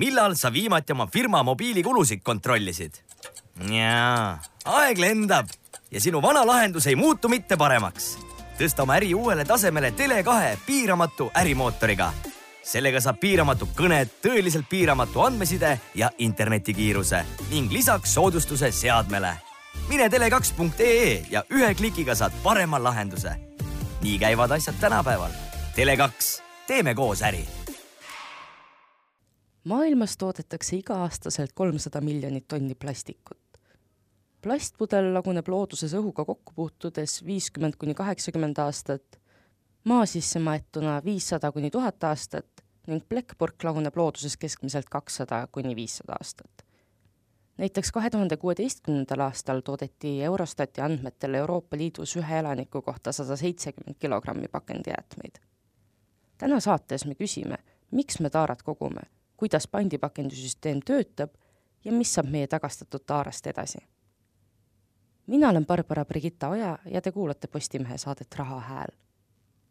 [0.00, 2.94] millal sa viimati oma firma mobiilikulusid kontrollisid?
[3.68, 5.50] jaa, aeg lendab
[5.92, 8.16] ja sinu vana lahendus ei muutu mitte paremaks.
[8.58, 12.12] tõsta oma äri uuele tasemele Tele2 piiramatu ärimootoriga.
[12.62, 19.36] sellega saab piiramatu kõned, tõeliselt piiramatu andmeside ja internetikiiruse ning lisaks soodustuse seadmele.
[19.88, 23.36] mine tele2.ee ja ühe klikiga saad parema lahenduse.
[24.00, 25.30] nii käivad asjad tänapäeval.
[25.76, 27.59] Tele2, teeme koos äri
[29.64, 33.38] maailmas toodetakse iga-aastaselt kolmsada miljonit tonni plastikut.
[34.42, 39.20] plastpudel laguneb looduses õhuga kokku puutudes viiskümmend kuni kaheksakümmend aastat,
[39.84, 46.16] maa sisse maetuna viissada kuni tuhat aastat ning plekkpurk laguneb looduses keskmiselt kakssada kuni viissada
[46.20, 46.64] aastat.
[47.58, 53.96] näiteks kahe tuhande kuueteistkümnendal aastal toodeti Eurostati andmetel Euroopa Liidus ühe elaniku kohta sada seitsekümmend
[53.98, 55.38] kilogrammi pakendijäätmeid.
[56.38, 57.56] täna saates me küsime,
[57.90, 61.30] miks me taarat kogume kuidas pandipakendisüsteem töötab
[61.84, 63.78] ja mis saab meie tagastatud taarast edasi.
[65.26, 68.92] mina olen Barbara Brigitta Oja ja te kuulate Postimehe saadet Raha hääl.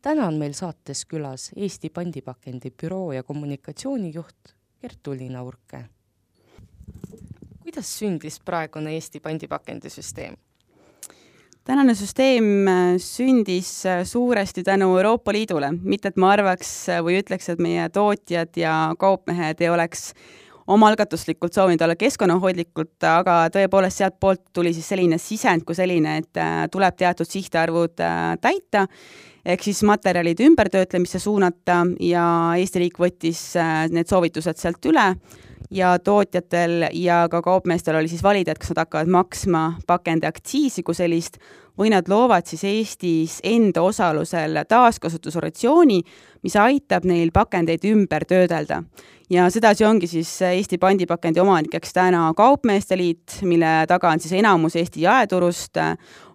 [0.02, 5.86] täna on meil saates külas Eesti Pandipakendi büroo ja kommunikatsioonijuht Gert-Uliina Urke.
[7.62, 10.38] kuidas sündis praegune Eesti pandipakendisüsteem?
[11.70, 17.20] Tänane süsteem äh, sündis äh, suuresti tänu Euroopa Liidule, mitte et ma arvaks äh, või
[17.22, 20.08] ütleks, et meie tootjad ja kaupmehed ei oleks
[20.70, 26.42] omaalgatuslikult soovinud olla keskkonnahoidlikud, aga tõepoolest sealtpoolt tuli siis selline sisend kui selline, et
[26.74, 27.96] tuleb teatud sihtarvud
[28.42, 28.84] täita,
[29.46, 32.26] ehk siis materjalide ümbertöötlemisse suunata ja
[32.58, 33.42] Eesti riik võttis
[33.90, 35.08] need soovitused sealt üle
[35.72, 40.98] ja tootjatel ja ka kaupmeestel oli siis valida, et kas nad hakkavad maksma pakendiaktsiisi kui
[40.98, 41.38] sellist
[41.80, 46.02] või nad loovad siis Eestis enda osalusel taaskasutusorganisatsiooni,
[46.44, 48.84] mis aitab neil pakendeid ümber töödelda.
[49.30, 54.76] ja sedasi ongi siis Eesti pandipakendi omanikeks täna Kaupmeeste Liit, mille taga on siis enamus
[54.76, 55.78] Eesti jaeturust,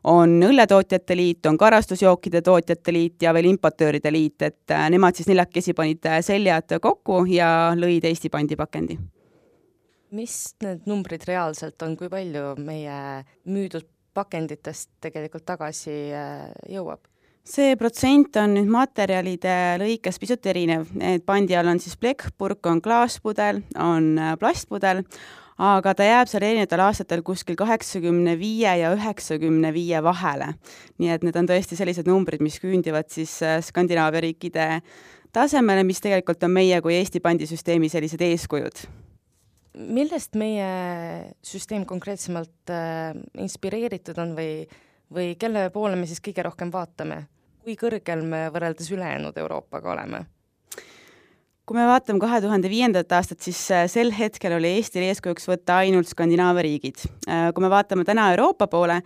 [0.05, 5.75] on Õlletootjate Liit, on Karastusjookide Tootjate Liit ja veel Importööride Liit, et nemad siis neljakesi
[5.75, 8.99] panid seljad kokku ja lõid Eesti pandipakendi
[10.11, 17.03] mis need numbrid reaalselt on, kui palju meie müüdud pakenditest tegelikult tagasi äh, jõuab?
[17.45, 22.81] see protsent on nüüd materjalide lõikes pisut erinev, et pandi all on siis plekkpurk, on
[22.85, 25.03] klaaspudel, on äh, plastpudel,
[25.61, 30.55] aga ta jääb seal erinevatel aastatel kuskil kaheksakümne viie ja üheksakümne viie vahele.
[30.99, 34.69] nii et need on tõesti sellised numbrid, mis küündivad siis äh, Skandinaavia riikide
[35.35, 38.87] tasemele, mis tegelikult on meie kui Eesti pandisüsteemi sellised eeskujud
[39.75, 40.67] millest meie
[41.45, 44.51] süsteem konkreetsemalt äh, inspireeritud on või,
[45.13, 47.25] või kelle poole me siis kõige rohkem vaatame?
[47.65, 50.25] kui kõrgel me võrreldes ülejäänud Euroopaga oleme?
[51.65, 55.79] kui me vaatame kahe tuhande viiendat aastat, siis äh, sel hetkel oli Eestil eeskujuks võtta
[55.81, 57.07] ainult Skandinaavia riigid.
[57.25, 59.01] Äh, kui me vaatame täna Euroopa poole,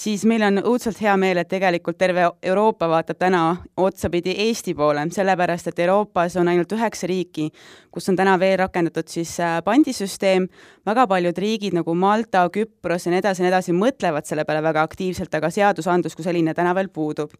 [0.00, 3.42] siis meil on õudselt hea meel, et tegelikult terve Euroopa vaatab täna
[3.80, 7.50] otsapidi Eesti poole, sellepärast et Euroopas on ainult üheksa riiki,
[7.92, 10.46] kus on täna veel rakendatud siis äh, pandisüsteem,
[10.86, 14.62] väga paljud riigid nagu Malta, Küpros ja nii edasi ja nii edasi mõtlevad selle peale
[14.64, 17.34] väga aktiivselt, aga seadusandlus kui selline täna veel puudub.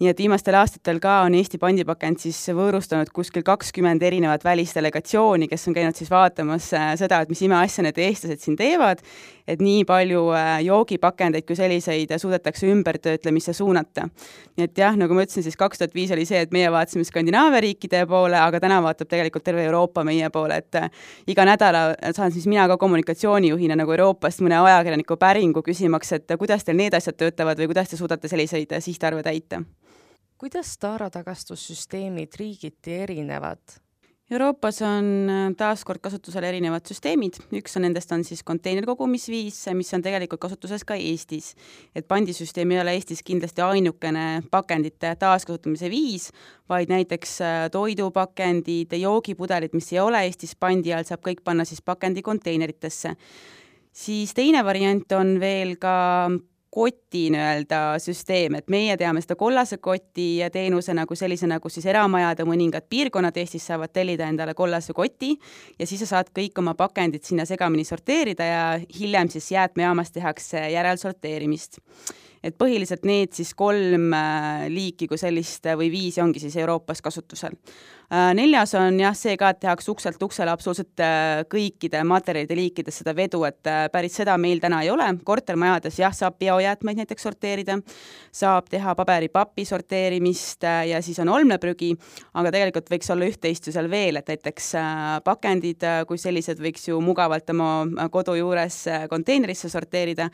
[0.00, 5.68] nii et viimastel aastatel ka on Eesti pandipakend siis võõrustanud kuskil kakskümmend erinevat välisdelegatsiooni, kes
[5.68, 9.00] on käinud siis vaatamas äh, seda, et mis imeasja need eestlased siin teevad
[9.48, 14.08] et nii palju äh, joogipakendeid kui selliseid suudetakse ümbertöötlemisse suunata.
[14.56, 17.04] nii et jah, nagu ma ütlesin, siis kaks tuhat viis oli see, et meie vaatasime
[17.04, 20.90] Skandinaavia riikide poole, aga täna vaatab tegelikult terve Euroopa meie poole, et äh,
[21.26, 21.84] iga nädala
[22.16, 26.94] saan siis mina ka kommunikatsioonijuhina nagu Euroopast mõne ajakirjaniku päringu küsimaks, et kuidas teil need
[26.94, 29.62] asjad töötavad või kuidas te suudate selliseid sihtarve täita
[30.42, 33.60] kuidas taaratagastussüsteemid riigiti erinevad?
[34.32, 40.04] Euroopas on äh, taaskord kasutusel erinevad süsteemid, üks on nendest on siis konteinerkogumisviis, mis on
[40.04, 41.52] tegelikult kasutuses ka Eestis.
[41.94, 46.30] et pandisüsteem ei ole Eestis kindlasti ainukene pakendite taaskasutamise viis,
[46.68, 51.82] vaid näiteks äh, toidupakendid, joogipudelid, mis ei ole Eestis pandi all, saab kõik panna siis
[51.84, 53.16] pakendikonteineritesse
[53.92, 56.30] siis teine variant on veel ka
[57.12, 62.46] koti nii-öelda süsteem, et meie teame seda kollase koti teenusena kui sellisena, kus siis eramajade
[62.48, 65.34] mõningad piirkonnad Eestis saavad tellida endale kollase koti
[65.78, 68.64] ja siis sa saad kõik oma pakendid sinna segamini sorteerida ja
[68.98, 71.82] hiljem siis jäätmejaamas tehakse järelsorteerimist
[72.42, 77.02] et põhiliselt need siis kolm äh, liiki kui sellist äh, või viisi ongi siis Euroopas
[77.04, 77.54] kasutusel.
[78.12, 81.04] Äh, neljas on jah, see ka, et tehakse ukselt uksele absoluutselt
[81.52, 86.38] kõikide materjalide liikides seda vedu, et päris seda meil täna ei ole, kortermajades jah, saab
[86.42, 87.78] biojäätmeid näiteks sorteerida,
[88.32, 91.92] saab teha paberipapi sorteerimist äh, ja siis on olmeprügi,
[92.38, 94.72] aga tegelikult võiks olla üht-teist ju seal veel, et näiteks
[95.24, 98.78] pakendid kui sellised võiks ju mugavalt oma kodu juures
[99.10, 100.28] konteinerisse sorteerida,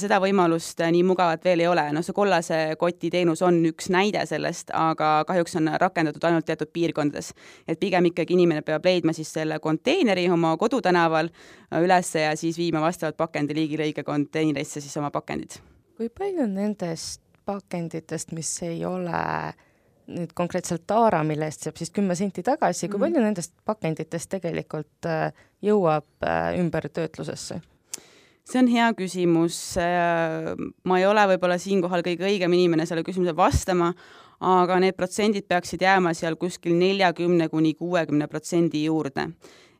[0.00, 4.24] seda võimalust nii mugavat veel ei ole, noh see kollase koti teenus on üks näide
[4.28, 7.32] sellest, aga kahjuks on rakendatud ainult teatud piirkondades.
[7.68, 11.30] et pigem ikkagi inimene peab leidma siis selle konteineri oma kodutänaval
[11.82, 15.60] üles ja siis viima vastavalt pakendiliigile õige konteinerisse siis oma pakendid.
[15.98, 19.22] Kui palju nendest pakenditest, mis ei ole
[20.08, 23.04] nüüd konkreetselt taara, mille eest saab siis kümme senti tagasi, kui mm.
[23.04, 25.34] palju nendest pakenditest tegelikult äh,
[25.64, 27.60] jõuab äh, ümbertöötlusesse?
[28.48, 29.58] see on hea küsimus.
[29.82, 30.54] Äh,
[30.88, 33.90] ma ei ole võib-olla siinkohal kõige õigem inimene selle küsimuse vastama,
[34.38, 39.26] aga need protsendid peaksid jääma seal kuskil neljakümne kuni kuuekümne protsendi juurde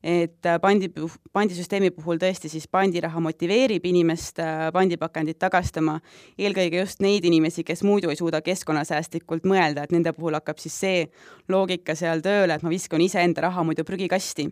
[0.03, 0.91] et äh, pandi,
[1.33, 5.99] pandisüsteemi puhul tõesti siis pandiraha motiveerib inimest äh, pandipakendit tagastama,
[6.39, 10.79] eelkõige just neid inimesi, kes muidu ei suuda keskkonnasäästlikult mõelda, et nende puhul hakkab siis
[10.79, 11.09] see
[11.49, 14.49] loogika seal tööle, et ma viskan iseenda raha muidu prügikasti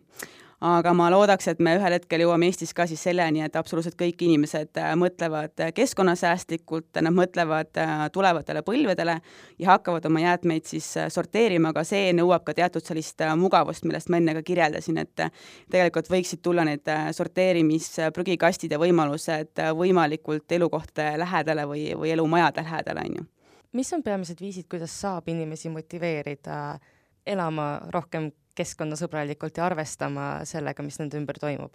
[0.60, 4.22] aga ma loodaks, et me ühel hetkel jõuame Eestis ka siis selleni, et absoluutselt kõik
[4.24, 9.18] inimesed äh, mõtlevad äh, keskkonnasäästlikult, nad mõtlevad äh, tulevatele põlvedele
[9.60, 14.20] ja hakkavad oma jäätmeid siis sorteerima, aga see nõuab ka teatud sellist mugavust, millest ma
[14.20, 15.26] enne ka kirjeldasin, et
[15.72, 23.20] tegelikult võiksid tulla need sorteerimisprügikastid ja võimalused võimalikult elukohtade lähedale või, või elumajade lähedale, on
[23.20, 23.28] ju.
[23.76, 26.78] mis on peamised viisid, kuidas saab inimesi motiveerida
[27.26, 31.74] elama rohkem keskkonnasõbralikult ja arvestama sellega, mis nende ümber toimub?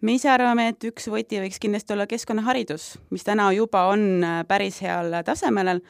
[0.00, 4.40] me ise arvame, et üks võti võiks kindlasti olla keskkonnaharidus, mis täna juba on äh,
[4.48, 5.80] päris heal tasemel,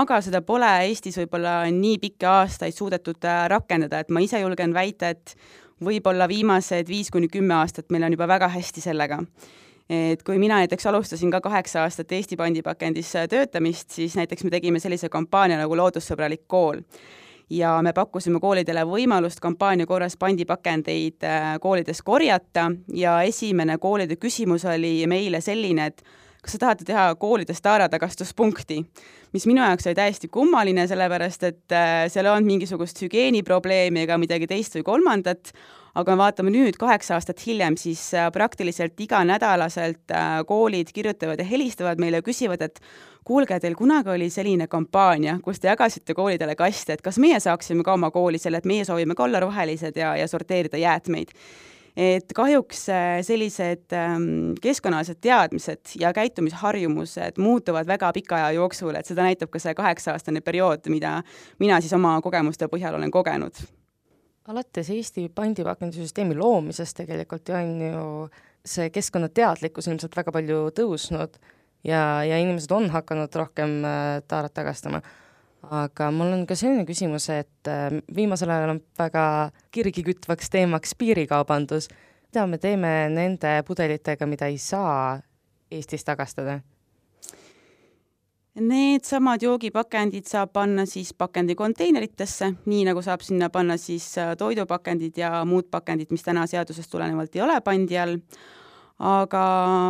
[0.00, 4.72] aga seda pole Eestis võib-olla nii pikki aastaid suudetud äh, rakendada, et ma ise julgen
[4.76, 5.36] väita, et
[5.84, 9.20] võib-olla viimased viis kuni kümme aastat meil on juba väga hästi sellega.
[9.90, 14.52] Et kui mina näiteks alustasin ka kaheksa aastat Eesti pandipakendis äh, töötamist, siis näiteks me
[14.54, 16.80] tegime sellise kampaania nagu Loodussõbralik kool
[17.50, 22.70] ja me pakkusime koolidele võimalust kampaania korras pandipakendeid äh, koolides korjata.
[22.94, 26.04] Ja esimene koolide küsimus oli meile selline, et
[26.40, 28.78] kas te tahate teha koolides taaratagastuspunkti,
[29.34, 34.18] mis minu jaoks oli täiesti kummaline, sellepärast et äh, seal ei olnud mingisugust hügieeniprobleemi ega
[34.20, 35.52] midagi teist või kolmandat,
[35.94, 40.12] aga vaatame nüüd, kaheksa aastat hiljem, siis äh, praktiliselt iganädalaselt
[40.46, 42.82] koolid kirjutavad ja helistavad meile ja küsivad, et
[43.26, 47.84] kuulge, teil kunagi oli selline kampaania, kus te jagasite koolidele kaste, et kas meie saaksime
[47.86, 51.34] ka oma kooli selle, et meie soovime ka olla rohelised ja, ja sorteerida jäätmeid
[51.96, 59.10] et kahjuks äh, sellised ähm, keskkonnaalased teadmised ja käitumisharjumused muutuvad väga pika aja jooksul, et
[59.10, 61.20] seda näitab ka see kaheksa-aastane periood, mida
[61.58, 63.64] mina siis oma kogemuste põhjal olen kogenud.
[64.50, 68.04] Alates Eesti pandipakendisüsteemi loomisest tegelikult on ju
[68.66, 71.38] see keskkonnateadlikkus ilmselt väga palju tõusnud
[71.86, 75.02] ja, ja inimesed on hakanud rohkem äh, taarat tagastama.
[75.70, 79.24] aga mul on ka selline küsimus, et äh, viimasel ajal on väga
[79.70, 81.88] kirgi kütvaks teemaks piirikaubandus.
[82.28, 85.20] mida me teeme nende pudelitega, mida ei saa
[85.70, 86.60] Eestis tagastada?
[88.60, 95.44] Needsamad joogipakendid saab panna siis pakendikonteineritesse, nii nagu saab sinna panna siis äh, toidupakendid ja
[95.48, 98.18] muud pakendid, mis täna seadusest tulenevalt ei ole pandi all
[99.00, 99.42] aga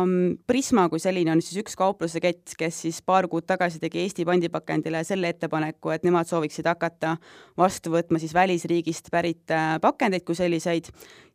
[0.05, 3.99] mm, Prisma kui selline on siis üks kaupluse kett, kes siis paar kuud tagasi tegi
[4.05, 7.17] Eesti pandipakendile selle ettepaneku, et nemad sooviksid hakata
[7.59, 10.87] vastu võtma siis välisriigist pärit äh, pakendeid kui selliseid.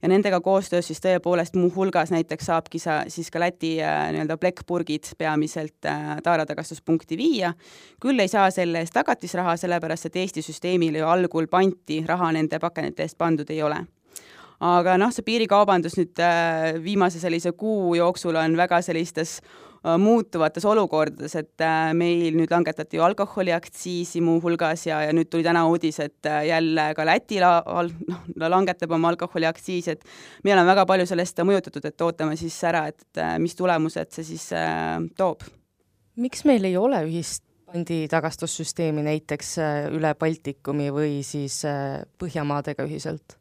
[0.02, 5.12] Ja nendega koostöös siis tõepoolest muuhulgas näiteks saabki sa siis ka Läti äh, nii-öelda plekkpurgid
[5.19, 7.53] peamiselt äh, taaratagastuspunkti viia,
[8.01, 12.60] küll ei saa selle eest tagatisraha, sellepärast et Eesti süsteemil ju algul panti raha nende
[12.62, 13.84] pakendite eest pandud ei ole
[14.65, 20.65] aga noh, see piirikaubandus nüüd äh, viimase sellise kuu jooksul on väga sellistes äh, muutuvates
[20.69, 26.01] olukordades, et äh, meil nüüd langetati ju alkoholiaktsiisi muuhulgas ja, ja nüüd tuli täna uudis,
[26.01, 30.05] et jälle ka Läti la-, noh, langetab oma alkoholiaktsiisi, et
[30.44, 34.48] me oleme väga palju sellest mõjutatud, et ootame siis ära, et mis tulemused see siis
[35.17, 35.44] toob.
[36.17, 39.56] miks meil ei ole ühist panditagastussüsteemi näiteks
[39.93, 41.58] üle Baltikumi või siis
[42.17, 43.36] Põhjamaadega ühiselt?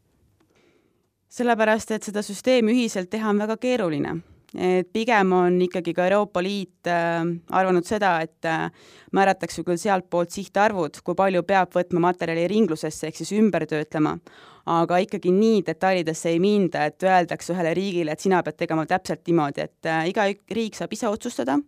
[1.31, 4.21] Sellepärast, et seda süsteemi ühiselt teha on väga keeruline.
[4.55, 8.69] et pigem on ikkagi ka Euroopa Liit äh, arvanud seda, et äh,
[9.11, 14.13] määratakse küll sealtpoolt sihtarvud, kui palju peab võtma materjali ringlusesse ehk siis ümber töötlema,
[14.65, 19.27] aga ikkagi nii detailidesse ei minda, et öeldakse ühele riigile, et sina pead tegema täpselt
[19.27, 21.59] niimoodi, et äh, iga riik saab ise otsustada,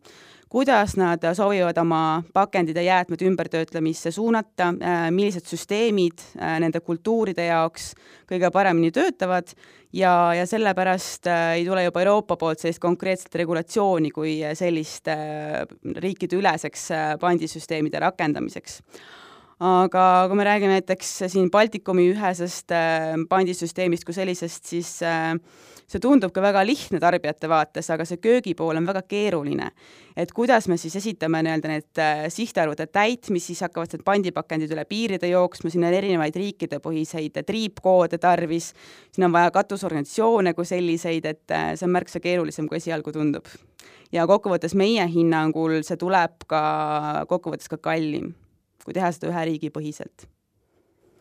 [0.50, 7.50] kuidas nad soovivad oma pakendid ja jäätmed ümbertöötlemisse suunata, äh, millised süsteemid äh, nende kultuuride
[7.50, 7.92] jaoks
[8.30, 9.52] kõige paremini töötavad
[9.94, 15.12] ja, ja sellepärast äh, ei tule juba Euroopa poolt sellist konkreetset regulatsiooni kui sellist
[16.08, 16.90] riikideüleseks
[17.20, 18.82] pandisüsteemide rakendamiseks
[19.64, 25.34] aga kui me räägime näiteks siin Baltikumi ühesest äh, pandisüsteemist kui sellisest, siis äh,
[25.90, 29.72] see tundub ka väga lihtne tarbijate vaates, aga see köögipool on väga keeruline.
[30.18, 34.86] et kuidas me siis esitame nii-öelda need äh, sihtarvude täitmisi, siis hakkavad need pandipakendid üle
[34.86, 38.74] piiride jooksma, siin on erinevaid riikidepõhiseid triipkoode tarvis,
[39.12, 43.50] siin on vaja katusorganisatsioone kui selliseid, et see on märksa keerulisem, kui esialgu tundub.
[44.12, 48.36] ja kokkuvõttes meie hinnangul see tuleb ka kokkuvõttes ka kallim
[48.88, 50.30] kui teha seda ühe riigi põhiselt.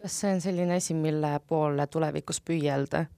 [0.03, 3.09] kas see on selline asi, mille poole tulevikus püüelda?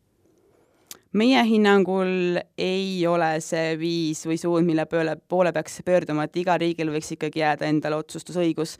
[1.13, 6.61] meie hinnangul ei ole see viis või suund, mille poole, poole peaks pöörduma, et igal
[6.61, 8.77] riigil võiks ikkagi jääda endale otsustusõigus,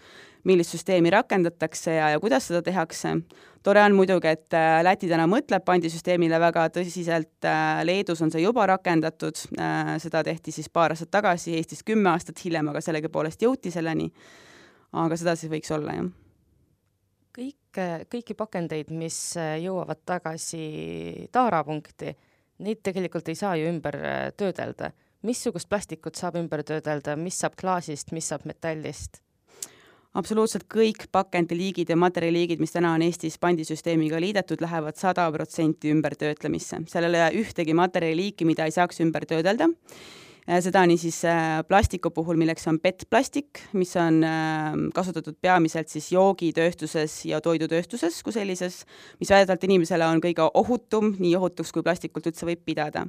[0.49, 3.15] millist süsteemi rakendatakse ja, ja kuidas seda tehakse.
[3.63, 8.45] tore on muidugi, et äh, Läti täna mõtleb pandisüsteemile väga tõsiselt, äh, Leedus on see
[8.45, 13.43] juba rakendatud, äh, seda tehti siis paar aastat tagasi, Eestis kümme aastat hiljem, aga sellegipoolest
[13.43, 14.13] jõuti selleni
[14.93, 16.09] aga seda siis võiks olla, jah.
[17.39, 17.81] kõik,
[18.13, 22.15] kõiki pakendeid, mis jõuavad tagasi taarapunkti,
[22.65, 24.93] neid tegelikult ei saa ju ümber äh, töödelda.
[25.23, 29.23] missugust plastikut saab ümber töödelda, mis saab klaasist, mis saab metallist?
[30.19, 36.81] absoluutselt kõik pakendiliigid ja materjaliliigid, mis täna on Eestis pandisüsteemiga liidetud, lähevad sada protsenti ümbertöötlemisse.
[36.89, 40.28] seal ei ole ühtegi materjaliliiki, mida ei saaks ümber töödelda Äh,
[40.65, 46.09] seda nii siis äh, plastiku puhul, milleks on PET-plastik, mis on ähm, kasutatud peamiselt siis
[46.15, 48.81] joogitööstuses ja toidutööstuses kui sellises,
[49.21, 53.05] mis väidetavalt inimesele on kõige ohutum, nii ohutuks kui plastikult üldse võib pidada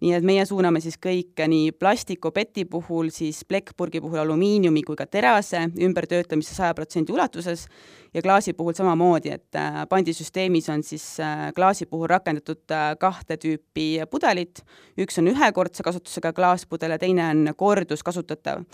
[0.00, 4.98] nii et meie suuname siis kõike nii plastiku, PET-i puhul, siis plekkpurgi puhul alumiiniumi kui
[4.98, 7.66] ka terase ümbertöötlemisse saja protsendi ulatuses.
[8.14, 13.36] Ja klaasi puhul samamoodi, et äh, pandisüsteemis on siis äh, klaasi puhul rakendatud äh, kahte
[13.36, 14.62] tüüpi pudelit,
[14.96, 18.64] üks on ühekordse kasutusega klaaspudel ja teine on korduskasutatav.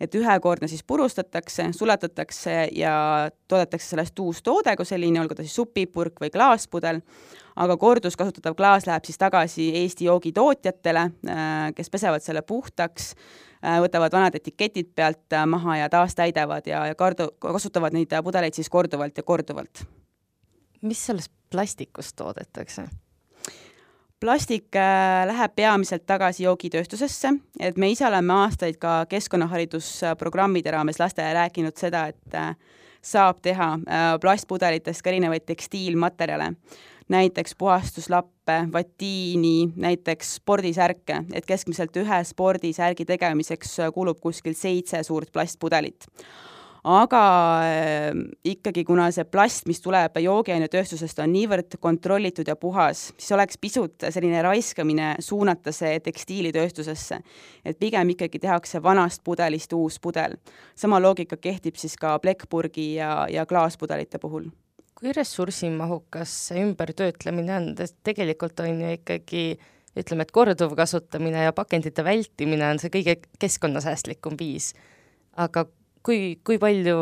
[0.00, 5.54] et ühekordne siis purustatakse, sulatatakse ja toodetakse sellest uus toode kui selline, olgu ta siis
[5.54, 6.98] supipurk või klaaspudel,
[7.56, 13.12] aga korduskasutatav klaas läheb siis tagasi Eesti joogitootjatele, äh, kes pesevad selle puhtaks,
[13.64, 18.56] äh, võtavad vanad etiketid pealt äh, maha ja taastäidavad ja, ja kardu-, kasutavad neid pudeleid
[18.56, 19.84] siis korduvalt ja korduvalt.
[20.82, 22.88] mis sellest plastikust toodetakse?
[24.22, 24.76] plastik
[25.26, 32.04] läheb peamiselt tagasi joogitööstusesse, et me ise oleme aastaid ka keskkonnaharidusprogrammide raames lastele rääkinud seda,
[32.06, 32.36] et
[33.02, 33.66] saab teha
[34.22, 36.52] plastpudelitest ka erinevaid tekstiilmaterjale
[37.08, 46.08] näiteks puhastuslappe, vatiini, näiteks spordisärke, et keskmiselt ühe spordisärgi tegemiseks kulub kuskil seitse suurt plastpudelit
[46.84, 47.22] aga
[47.62, 48.10] äh,
[48.44, 54.08] ikkagi, kuna see plast, mis tuleb joogiainetööstusest, on niivõrd kontrollitud ja puhas, siis oleks pisut
[54.10, 57.20] selline raiskamine suunata see tekstiilitööstusesse.
[57.64, 60.36] et pigem ikkagi tehakse vanast pudelist uus pudel.
[60.74, 64.50] sama loogika kehtib siis ka plekkpurgi ja, ja klaaspudelite puhul
[65.02, 67.64] kui ressursimahukas see ümbertöötlemine on,
[68.06, 69.44] tegelikult on ju ikkagi
[69.98, 74.72] ütleme, et korduvkasutamine ja pakendite vältimine on see kõige keskkonnasäästlikum viis.
[75.36, 75.66] aga
[76.06, 76.96] kui, kui palju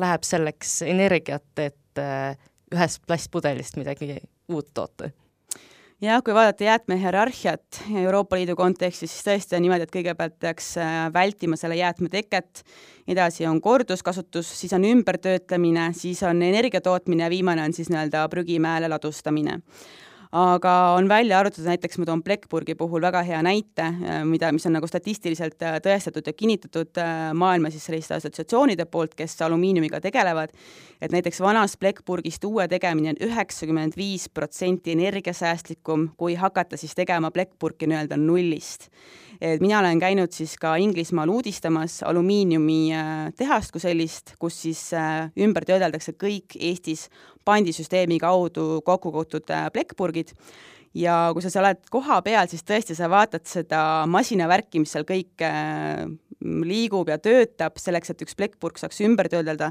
[0.00, 2.38] läheb selleks energiat, et äh,
[2.72, 4.16] ühest plastpudelist midagi
[4.48, 5.10] uut toota?
[6.00, 11.00] Jah, kui vaadata jäätmehierarhiat Euroopa Liidu kontekstis, siis tõesti on niimoodi, et kõigepealt peaks äh,
[11.12, 12.62] vältima selle jäätme teket,
[13.08, 18.28] edasi on korduskasutus, siis on ümbertöötlemine, siis on energia tootmine ja viimane on siis nii-öelda
[18.32, 19.60] prügimäele ladustamine
[20.32, 24.66] aga on välja arvutatud, näiteks ma toon plekkpurgi puhul väga hea näite, äh, mida, mis
[24.68, 30.00] on nagu statistiliselt äh, tõestatud ja kinnitatud äh, maailma siis selliste assotsiatsioonide poolt, kes alumiiniumiga
[30.00, 30.54] tegelevad,
[31.02, 37.32] et näiteks vanast plekkpurgist uue tegemine on üheksakümmend viis protsenti energiasäästlikum, kui hakata siis tegema
[37.34, 38.90] plekkpurki nii-öelda nullist
[39.40, 44.82] et mina olen käinud siis ka Inglismaal uudistamas alumiiniumitehast kui sellist, kus siis
[45.40, 47.08] ümber töödeldakse kõik Eestis
[47.44, 50.34] pandisüsteemi kaudu kokku kogutud äh, plekkpurgid
[50.94, 55.44] ja kui sa seal oled kohapeal, siis tõesti, sa vaatad seda masinavärki, mis seal kõik
[55.46, 56.06] äh,
[56.40, 59.70] liigub ja töötab selleks, et üks plekkpurk saaks ümber töödelda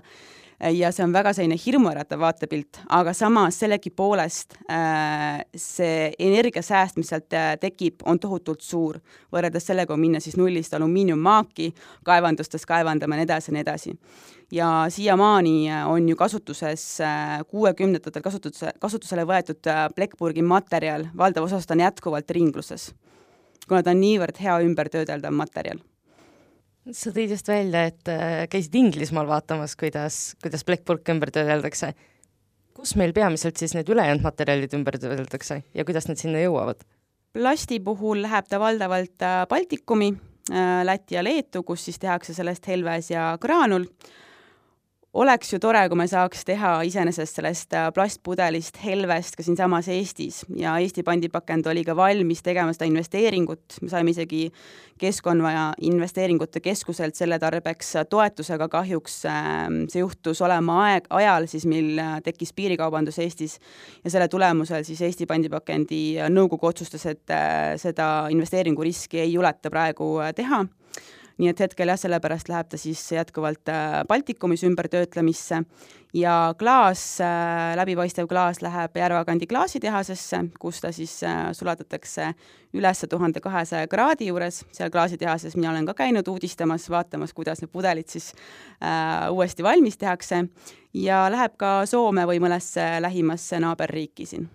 [0.60, 7.34] ja see on väga selline hirmuäratav vaatepilt, aga samas sellegipoolest äh, see energiasääst, mis sealt
[7.34, 9.00] äh, tekib, on tohutult suur,
[9.34, 11.72] võrreldes sellega, kui minna siis nullist alumiiniummaaki
[12.08, 13.96] kaevandustes kaevandama ja nii edasi ja nii edasi.
[14.52, 16.88] ja siiamaani äh, on ju kasutuses
[17.48, 22.92] kuuekümnendatel kasutuse, kasutusele võetud plekkpurgi materjal, valdav osast on jätkuvalt ringluses,
[23.68, 25.80] kuna ta on niivõrd hea ümbertöödeldav materjal
[26.96, 31.94] sa tõid just välja, et äh, käisid Inglismaal vaatamas, kuidas, kuidas plekkpurke ümber töödeldakse.
[32.80, 36.86] kus meil peamiselt siis need ülejäänud materjalid ümber töödeldakse ja kuidas need sinna jõuavad?
[37.36, 40.14] plasti puhul läheb ta valdavalt äh, Baltikumi,
[40.52, 43.86] äh, Lätti ja Leetu, kus siis tehakse sellest helves ja graanul
[45.14, 50.44] oleks ju tore, kui me saaks teha iseenesest sellest äh, plastpudelist helvest ka siinsamas Eestis.
[50.56, 54.48] Ja Eesti pandipakend oli ka valmis tegema seda investeeringut, me saime isegi
[55.00, 61.48] Keskkonna ja Investeeringute Keskuselt selle tarbeks toetuse, aga kahjuks ähm, see juhtus olema aeg, ajal
[61.50, 63.58] siis, mil äh, tekkis piirikaubandus Eestis.
[64.04, 70.18] Ja selle tulemusel siis Eesti pandipakendi nõukogu otsustas, et äh, seda investeeringuriski ei juleta praegu
[70.36, 70.68] teha
[71.40, 75.64] nii et hetkel jah, sellepärast läheb ta siis jätkuvalt äh, Baltikumis ümbertöötlemisse.
[76.14, 82.32] Ja klaas, äh, läbipaistev klaas läheb Järvakandi klaasitehasesse, kus ta siis äh, sulatatakse
[82.74, 87.72] üles tuhande kahesaja kraadi juures, seal klaasitehases mina olen ka käinud uudistamas, vaatamas, kuidas need
[87.72, 88.32] pudelid siis
[88.82, 90.48] äh, uuesti valmis tehakse.
[90.94, 94.50] Ja läheb ka Soome või mõnesse lähimasse naaberriiki siin.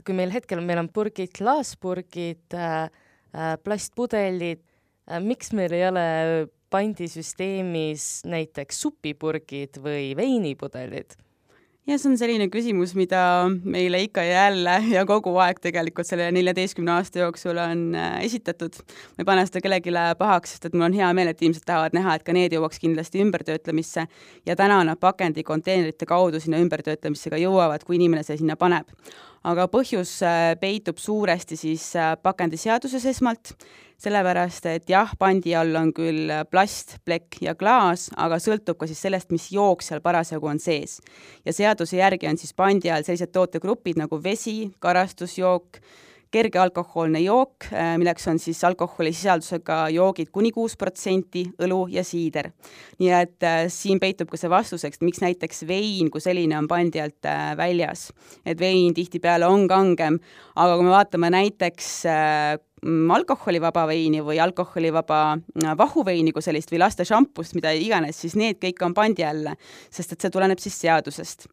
[0.00, 2.88] kui meil hetkel, meil on purgid, klaaspurgid äh,,
[3.62, 4.64] plastpudelid,
[5.18, 6.06] miks meil ei ole
[6.70, 11.18] pandisüsteemis näiteks supipurgid või veinipudelid?
[11.90, 13.20] ja see on selline küsimus, mida
[13.64, 18.76] meile ikka ja jälle ja kogu aeg tegelikult selle neljateistkümne aasta jooksul on äh, esitatud.
[19.16, 21.96] ma ei pane seda kellelegi pahaks, sest et mul on hea meel, et inimesed tahavad
[21.96, 24.06] näha, et ka need jõuaks kindlasti ümbertöötlemisse
[24.46, 28.86] ja täna nad pakendikonteinerite kaudu sinna ümbertöötlemisse ka jõuavad, kui inimene see sinna paneb.
[29.44, 31.92] Aga põhjus äh, peitub suuresti siis
[32.22, 33.54] pakendiseaduses esmalt
[34.00, 39.02] sellepärast et jah, pandi all on küll plast, plekk ja klaas, aga sõltub ka siis
[39.04, 41.00] sellest, mis jook seal parasjagu on sees.
[41.44, 45.80] ja seaduse järgi on siis pandi all sellised tootegrupid nagu vesi, karastusjook,
[46.30, 52.50] kergealkohoolne jook, äh, milleks on siis alkoholisisaldusega joogid kuni kuus protsenti, õlu ja siider.
[53.00, 57.02] nii et äh, siin peitub ka see vastuseks, miks näiteks vein kui selline on pandi
[57.02, 58.10] alt äh, väljas.
[58.46, 60.20] et vein tihtipeale on kangem,
[60.56, 61.90] aga kui me vaatame näiteks
[63.14, 65.36] alkoholivaba veini või alkoholivaba
[65.76, 69.52] vahuveini kui sellist või laste šampust, mida iganes, siis need kõik on pandi alla,
[69.92, 71.50] sest et see tuleneb siis seadusest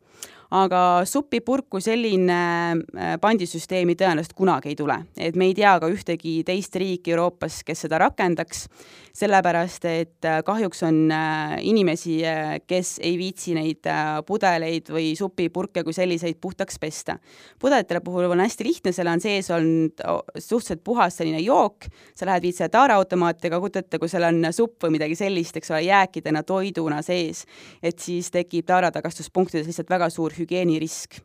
[0.55, 4.97] aga supipurk kui selline äh, pandisüsteemi tõenäoliselt kunagi ei tule.
[5.17, 8.67] et me ei tea ka ühtegi teist riiki Euroopas, kes seda rakendaks,
[9.17, 12.21] sellepärast et äh, kahjuks on äh, inimesi,
[12.67, 13.87] kes ei viitsi neid
[14.27, 17.17] pudeleid või supipurke kui selliseid puhtaks pesta.
[17.59, 19.99] pudelite puhul on hästi lihtne, seal on sees olnud
[20.37, 24.47] suhteliselt puhas selline jook, sa lähed, viid selle taaraautomaati, aga kujuta ette, kui seal on
[24.51, 27.43] supp või midagi sellist, eks ole, jääkidena, toiduna sees,
[27.83, 31.21] et siis tekib taaratagastuspunktides lihtsalt väga suur hügieenirisk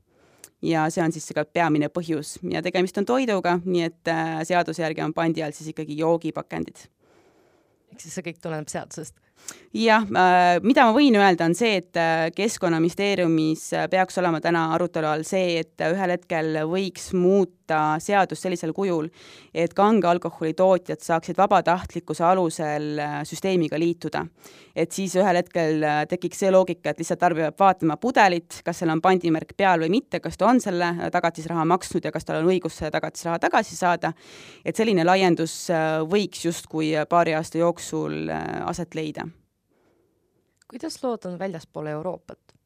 [0.62, 4.85] ja see on siis ka peamine põhjus ja tegemist on toiduga, nii et äh, seaduse
[4.85, 6.87] järgi on pandi all siis ikkagi joogipakendid.
[7.92, 9.18] ehk siis see kõik tuleneb seadusest?
[9.72, 14.68] Jah, äh, mida ma võin öelda, on see, et äh, Keskkonnaministeeriumis äh, peaks olema täna
[14.76, 19.09] arutelu all see, et ühel hetkel võiks muuta seadust sellisel kujul,
[19.57, 24.26] et kange alkoholi tootjad saaksid vabatahtlikkuse alusel süsteemiga liituda.
[24.76, 28.92] et siis ühel hetkel tekiks see loogika, et lihtsalt tarbija peab vaatama pudelit, kas seal
[28.92, 32.50] on pandimärk peal või mitte, kas ta on selle tagatisraha maksnud ja kas tal on
[32.52, 34.12] õigus seda tagatisraha tagasi saada,
[34.64, 35.70] et selline laiendus
[36.09, 38.28] võiks justkui paari aasta jooksul
[38.66, 39.32] aset leida
[40.73, 42.57] kuidas lood on väljaspool Euroopat?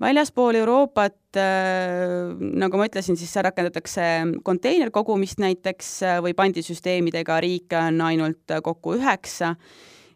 [0.00, 4.02] väljaspool Euroopat äh,, nagu ma ütlesin, siis rakendatakse
[4.42, 9.52] konteinerkogumist näiteks äh, või pandisüsteemidega, riike on ainult äh, kokku üheksa,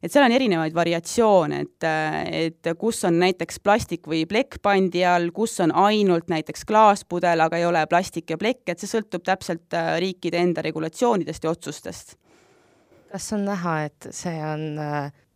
[0.03, 1.87] et seal on erinevaid variatsioone, et,
[2.41, 7.63] et kus on näiteks plastik või plekk pandi all, kus on ainult näiteks klaaspudel, aga
[7.63, 12.19] ei ole plastik ja plekk, et see sõltub täpselt riikide enda regulatsioonidest ja otsustest.
[13.09, 14.83] kas on näha, et see on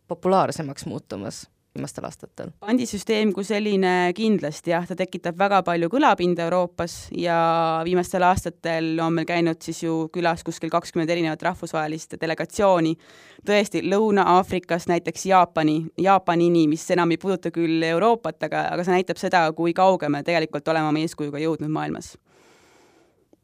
[0.07, 2.51] populaarsemaks muutumas viimastel aastatel?
[2.61, 7.37] pandisüsteem kui selline kindlasti jah, ta tekitab väga palju kõlapinda Euroopas ja
[7.85, 12.93] viimastel aastatel on meil käinud siis ju külas kuskil kakskümmend erinevat rahvusvahelist delegatsiooni,
[13.47, 19.21] tõesti Lõuna-Aafrikast näiteks Jaapani, Jaapanini, mis enam ei puuduta küll Euroopat, aga, aga see näitab
[19.21, 22.13] seda, kui kauge me tegelikult oleme oma eeskujuga jõudnud maailmas.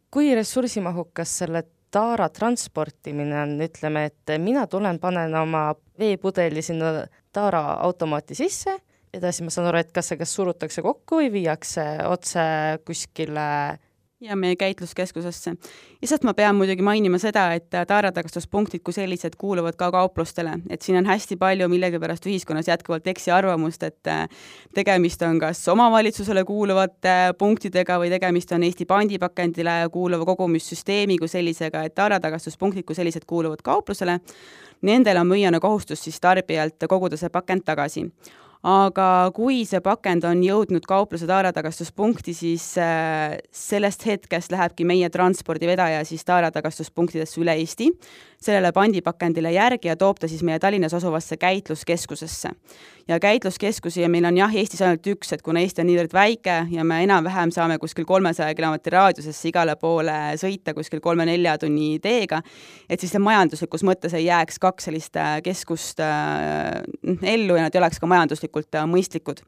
[0.10, 7.62] kui ressursimahukas selle taara transportimine on, ütleme, et mina tulen, panen oma veepudeli sinna taara
[7.86, 8.78] automaati sisse,
[9.14, 12.46] edasi ma saan aru, et kas see kas surutakse kokku või viiakse otse
[12.86, 13.50] kuskile
[14.22, 15.54] ja meie käitluskeskusesse.
[16.02, 20.98] lihtsalt ma pean muidugi mainima seda, et taaratagastuspunktid kui sellised kuuluvad ka kauplustele, et siin
[21.00, 24.28] on hästi palju millegipärast ühiskonnas jätkuvalt eksiarvamust, et äh,
[24.76, 31.84] tegemist on kas omavalitsusele kuuluvate punktidega või tegemist on Eesti pandipakendile kuuluva kogumissüsteemi kui sellisega,
[31.84, 34.20] et taaratagastuspunktid kui sellised kuuluvad kauplusele,
[34.82, 38.10] nendel on müüjana kohustus siis tarbijalt koguda see pakend tagasi
[38.68, 46.04] aga kui see pakend on jõudnud kaupluse taaratagastuspunkti, siis äh, sellest hetkest lähebki meie transpordivedaja
[46.08, 47.88] siis taaratagastuspunktidesse üle Eesti,
[48.40, 52.50] sellele pandipakendile järgi ja toob ta siis meie Tallinnas asuvasse käitluskeskusesse.
[53.08, 56.84] ja käitluskeskusi meil on jah, Eestis ainult üks, et kuna Eesti on niivõrd väike ja
[56.84, 62.42] me enam-vähem saame kuskil kolmesaja kilomeetri raadiusesse igale poole sõita kuskil kolme-nelja tunni teega,
[62.90, 66.84] et siis majanduslikus mõttes ei jääks kaks sellist äh, keskust äh,
[67.24, 69.44] ellu ja nad ei oleks ka majanduslikult majanduslikult äh, mõistlikud.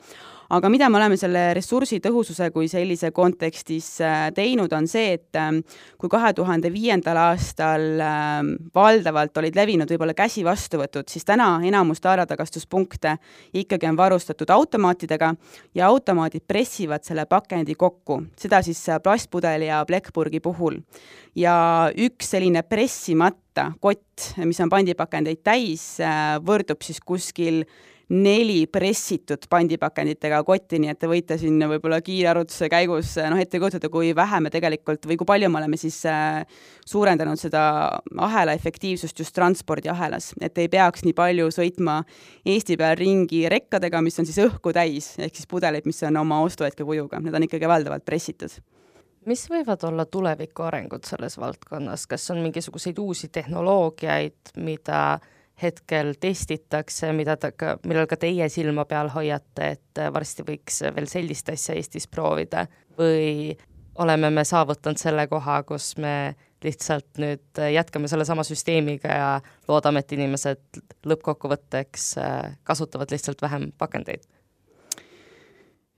[0.52, 5.62] aga mida me oleme selle ressursitõhususe kui sellise kontekstis äh, teinud, on see, et ähm,
[5.98, 13.16] kui kahe tuhande viiendal aastal ähm, valdavalt olid levinud võib-olla käsivastuvõtud, siis täna enamus taaratagastuspunkte
[13.54, 15.34] ikkagi on varustatud automaatidega
[15.74, 20.82] ja automaadid pressivad selle pakendi kokku, seda siis äh, plastpudeli ja plekkpurgi puhul.
[21.36, 25.96] ja üks selline pressimata kott, mis on pandipakendeid täis,
[26.44, 27.64] võrdub siis kuskil
[28.12, 33.62] neli pressitud pandipakenditega kotti, nii et te võite siin võib-olla kiire arvutuse käigus noh, ette
[33.62, 36.42] kujutada, kui vähe me tegelikult või kui palju me oleme siis äh,
[36.88, 37.64] suurendanud seda
[38.20, 42.02] ahela efektiivsust just transpordiahelas, et ei peaks nii palju sõitma
[42.52, 46.42] Eesti peal ringi rekkadega, mis on siis õhku täis, ehk siis pudeleid, mis on oma
[46.44, 48.52] ostuhetke kujuga, need on ikkagi valdavalt pressitud.
[49.30, 55.20] Mis võivad olla tuleviku arengud selles valdkonnas, kas on mingisuguseid uusi tehnoloogiaid, mida
[55.62, 61.10] hetkel testitakse, mida ta ka, millal ka teie silma peal hoiate, et varsti võiks veel
[61.10, 62.66] sellist asja Eestis proovida.
[62.98, 63.56] Või
[64.02, 69.32] oleme me saavutanud selle koha, kus me lihtsalt nüüd jätkame sellesama süsteemiga ja
[69.70, 72.12] loodame, et inimesed lõppkokkuvõtteks
[72.68, 74.28] kasutavad lihtsalt vähem pakendeid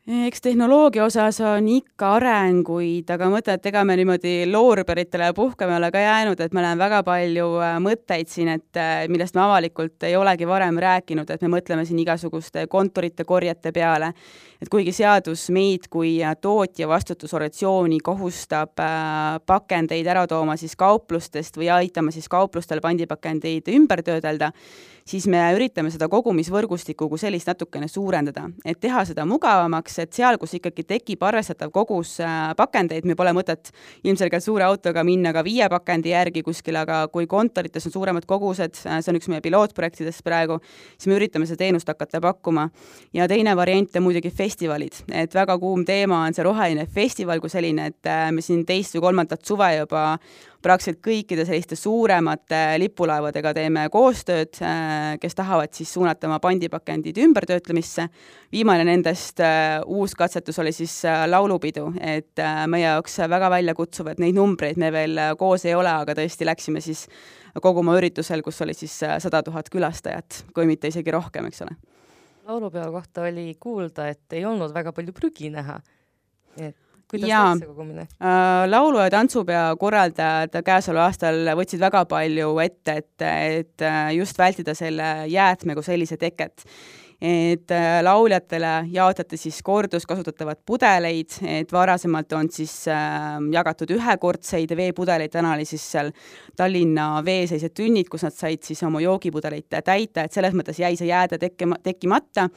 [0.08, 5.80] eks tehnoloogia osas on ikka arenguid, aga mõte, et ega me niimoodi loorberitele puhkama ei
[5.80, 9.46] ole ka jäänud, et me oleme väga palju äh, mõtteid siin, et äh, millest me
[9.46, 14.12] avalikult ei olegi varem rääkinud, et me mõtleme siin igasuguste konturite korjete peale,
[14.60, 18.76] et kuigi seadus meid kui äh, tootja vastutusorganisatsiooni kohustab
[19.48, 24.52] pakendeid ära tooma siis kauplustest või aitama siis kauplustel pandipakendeid ümber töödelda,
[25.08, 30.38] siis me üritame seda kogumisvõrgustikku kui sellist natukene suurendada, et teha seda mugavamaks, et seal,
[30.42, 35.44] kus ikkagi tekib arvestatav kogus äh, pakendeid, meil pole mõtet ilmselgelt suure autoga minna ka
[35.46, 39.44] viie pakendi järgi kuskile, aga kui kontorites on suuremad kogused, äh, see on üks meie
[39.46, 40.60] pilootprojektidest praegu,
[40.98, 42.70] siis me üritame seda teenust hakata pakkuma.
[43.14, 47.52] ja teine variant on muidugi festivalid, et väga kuum teema on see roheline festival kui
[47.52, 50.04] selline, et äh, me siin teist või kolmandat suve juba
[50.64, 58.08] praktiliselt kõikide selliste suuremate lipulaevadega teeme koostööd, äh, kes tahavad siis suunata oma pandipakendid ümbertöötlemisse.
[58.52, 64.20] viimane nendest äh, uus katsetus oli siis äh, laulupidu, et meie jaoks väga väljakutsuv, et
[64.20, 67.08] neid numbreid me veel koos ei ole, aga tõesti läksime siis
[67.62, 71.76] koguma üritusel, kus oli siis sada tuhat külastajat, kui mitte isegi rohkem, eks ole
[72.44, 75.80] laulupeo kohta oli kuulda, et ei olnud väga palju prügi näha.
[76.58, 76.76] et
[77.14, 78.66] kuidas läks see kogumine äh,?
[78.70, 84.76] laulu- ja tantsupeo korraldajad käesoleval aastal võtsid väga palju ette, et, et äh, just vältida
[84.78, 86.68] selle jäätme kui sellise teket
[87.22, 95.32] et äh, lauljatele jaotati siis korduskasutatavad pudeleid, et varasemalt on siis äh, jagatud ühekordseid veepudeleid,
[95.34, 96.12] täna oli siis seal
[96.58, 101.12] Tallinna veeseisjad tünnid, kus nad said siis oma joogipudeleid täita, et selles mõttes jäi see
[101.12, 102.50] jääde tekkima, tekkimata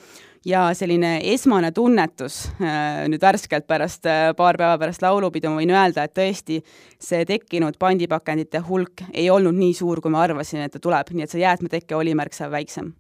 [0.47, 5.75] ja selline esmane tunnetus äh, nüüd värskelt pärast äh,, paar päeva pärast laulupidu ma võin
[5.75, 6.61] öelda, et tõesti
[7.03, 11.27] see tekkinud pandipakendite hulk ei olnud nii suur, kui ma arvasin, et ta tuleb, nii
[11.27, 12.95] et see jäätmeteke oli märksa väiksem.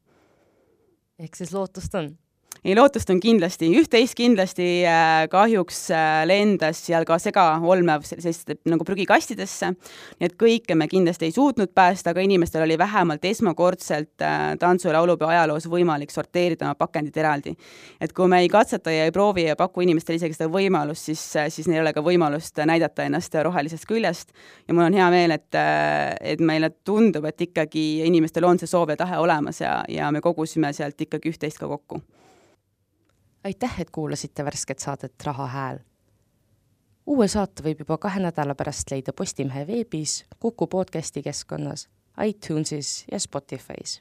[1.18, 2.12] Ehk siis lootust on
[2.66, 8.83] ei, lootust on kindlasti, üht-teist kindlasti äh, kahjuks äh, lendas seal ka segaolmev selliste nagu
[8.87, 9.70] prügikastidesse,
[10.18, 14.90] nii et kõike me kindlasti ei suutnud päästa, aga inimestel oli vähemalt esmakordselt äh, tantsu-
[14.90, 17.55] ja laulupeo ajaloos võimalik sorteerida oma pakendid eraldi.
[18.00, 21.22] et kui me ei katseta ja ei proovi ja paku inimestele isegi seda võimalust, siis,
[21.55, 24.35] siis neil ei ole ka võimalust näidata ennast rohelisest küljest.
[24.66, 25.55] Ja mul on hea meel, et,
[26.20, 30.24] et meile tundub, et ikkagi inimestel on see soov ja tahe olemas ja, ja me
[30.24, 32.02] kogusime sealt ikkagi üht-teist ka kokku
[33.46, 35.78] aitäh, et kuulasite värsket saadet Raha Hääl.
[37.06, 41.88] uue saate võib juba kahe nädala pärast leida Postimehe veebis, Kuku podcasti keskkonnas,
[42.24, 44.00] iTunesis ja Spotify's.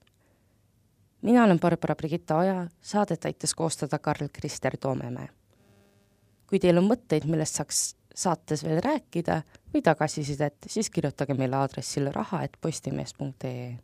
[1.21, 5.29] mina olen Barbara Brigitta Oja, saadet aitas koostada Karl-Krister Toomemäe.
[6.49, 9.41] kui teil on mõtteid, millest saaks saates veel rääkida
[9.73, 13.77] või tagasisidet, siis kirjutage meile aadressil raha.postimees.ee